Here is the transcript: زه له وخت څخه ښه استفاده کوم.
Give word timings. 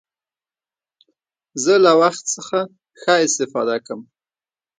زه 1.63 1.73
له 1.85 1.91
وخت 2.01 2.23
څخه 2.35 2.59
ښه 3.01 3.13
استفاده 3.27 3.75
کوم. 3.85 4.01